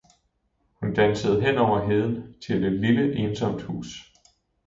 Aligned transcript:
hun 0.73 0.93
dansede 0.95 1.41
hen 1.41 1.57
over 1.57 1.85
heden 1.87 2.33
til 2.47 2.63
et 2.63 2.73
lille 2.73 3.13
ensomt 3.15 3.61
hus. 3.61 4.13